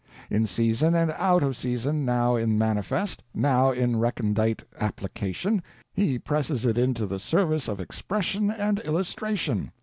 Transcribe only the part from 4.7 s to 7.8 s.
application, he presses it into the service of